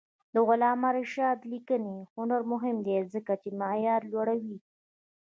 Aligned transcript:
د 0.33 0.35
علامه 0.49 0.89
رشاد 0.97 1.39
لیکنی 1.51 1.97
هنر 2.15 2.41
مهم 2.51 2.77
دی 2.85 2.97
ځکه 3.13 3.33
چې 3.41 3.49
معیار 3.61 4.01
لوړوي. 4.11 4.57